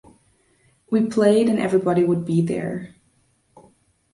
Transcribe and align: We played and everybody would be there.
We 0.89 1.05
played 1.05 1.47
and 1.47 1.59
everybody 1.59 2.03
would 2.03 2.25
be 2.25 2.41
there. 2.41 2.95